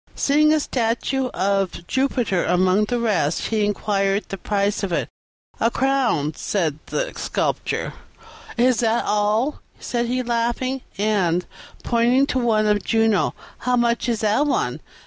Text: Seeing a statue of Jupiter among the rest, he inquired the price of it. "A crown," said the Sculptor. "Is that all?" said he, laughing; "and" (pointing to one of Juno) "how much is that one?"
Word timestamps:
Seeing 0.15 0.51
a 0.51 0.59
statue 0.59 1.27
of 1.27 1.85
Jupiter 1.85 2.43
among 2.43 2.85
the 2.85 2.99
rest, 2.99 3.43
he 3.49 3.63
inquired 3.63 4.25
the 4.29 4.37
price 4.39 4.81
of 4.81 4.91
it. 4.91 5.09
"A 5.59 5.69
crown," 5.69 6.33
said 6.33 6.79
the 6.87 7.13
Sculptor. 7.15 7.93
"Is 8.57 8.79
that 8.79 9.05
all?" 9.05 9.61
said 9.79 10.07
he, 10.07 10.23
laughing; 10.23 10.81
"and" 10.97 11.45
(pointing 11.83 12.25
to 12.33 12.39
one 12.39 12.65
of 12.65 12.83
Juno) 12.83 13.35
"how 13.59 13.75
much 13.75 14.09
is 14.09 14.21
that 14.21 14.47
one?" 14.47 14.79